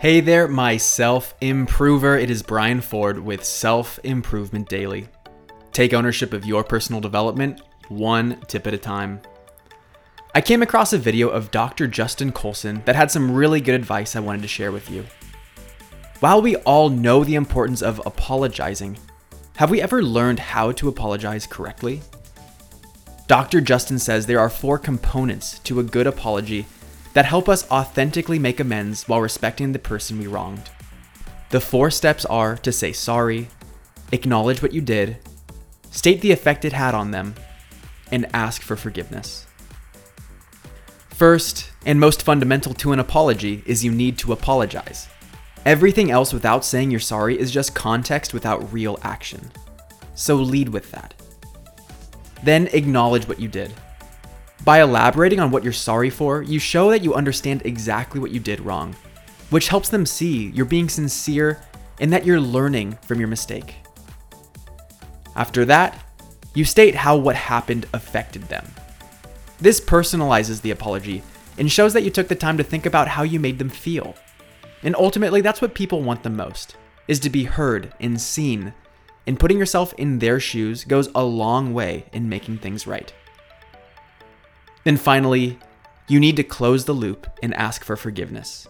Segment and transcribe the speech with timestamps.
[0.00, 2.16] Hey there, my self improver.
[2.16, 5.08] It is Brian Ford with Self Improvement Daily.
[5.72, 9.20] Take ownership of your personal development one tip at a time.
[10.36, 11.88] I came across a video of Dr.
[11.88, 15.04] Justin Coulson that had some really good advice I wanted to share with you.
[16.20, 18.98] While we all know the importance of apologizing,
[19.56, 22.02] have we ever learned how to apologize correctly?
[23.26, 23.60] Dr.
[23.60, 26.66] Justin says there are four components to a good apology
[27.14, 30.70] that help us authentically make amends while respecting the person we wronged.
[31.50, 33.48] The four steps are to say sorry,
[34.12, 35.18] acknowledge what you did,
[35.90, 37.34] state the effect it had on them,
[38.12, 39.46] and ask for forgiveness.
[41.08, 45.08] First, and most fundamental to an apology, is you need to apologize.
[45.66, 49.50] Everything else without saying you're sorry is just context without real action.
[50.14, 51.14] So lead with that.
[52.44, 53.72] Then acknowledge what you did.
[54.68, 58.38] By elaborating on what you're sorry for, you show that you understand exactly what you
[58.38, 58.94] did wrong,
[59.48, 61.62] which helps them see you're being sincere
[62.00, 63.76] and that you're learning from your mistake.
[65.34, 66.04] After that,
[66.52, 68.66] you state how what happened affected them.
[69.58, 71.22] This personalizes the apology
[71.56, 74.16] and shows that you took the time to think about how you made them feel.
[74.82, 78.74] And ultimately, that's what people want the most, is to be heard and seen.
[79.26, 83.14] And putting yourself in their shoes goes a long way in making things right.
[84.84, 85.58] Then finally,
[86.06, 88.66] you need to close the loop and ask for forgiveness.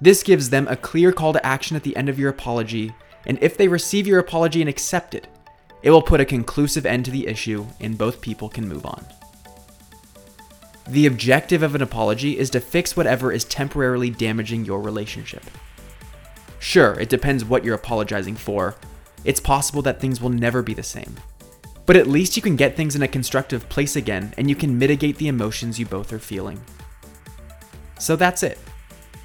[0.00, 2.94] This gives them a clear call to action at the end of your apology,
[3.26, 5.26] and if they receive your apology and accept it,
[5.82, 9.06] it will put a conclusive end to the issue and both people can move on.
[10.88, 15.44] The objective of an apology is to fix whatever is temporarily damaging your relationship.
[16.58, 18.76] Sure, it depends what you're apologizing for.
[19.24, 21.16] It's possible that things will never be the same.
[21.86, 24.78] But at least you can get things in a constructive place again and you can
[24.78, 26.60] mitigate the emotions you both are feeling.
[27.98, 28.58] So that's it.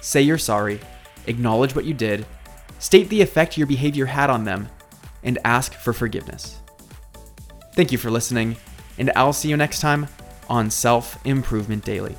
[0.00, 0.80] Say you're sorry,
[1.26, 2.26] acknowledge what you did,
[2.78, 4.68] state the effect your behavior had on them,
[5.22, 6.60] and ask for forgiveness.
[7.74, 8.56] Thank you for listening,
[8.98, 10.06] and I'll see you next time
[10.48, 12.16] on Self Improvement Daily.